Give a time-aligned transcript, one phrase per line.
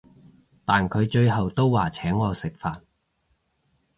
[0.65, 2.81] 但佢最後都話請我食飯